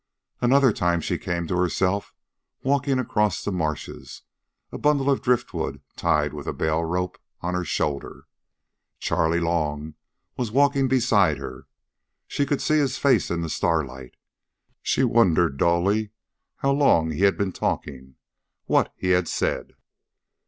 [0.41, 2.11] Another time she came to herself
[2.63, 4.23] walking across the marshes,
[4.71, 8.25] a bundle of driftwood, tied with bale rope, on her shoulder.
[8.97, 9.93] Charley Long
[10.37, 11.67] was walking beside her.
[12.25, 14.15] She could see his face in the starlight.
[14.81, 16.09] She wondered dully
[16.55, 18.15] how long he had been talking,
[18.65, 19.73] what he had said.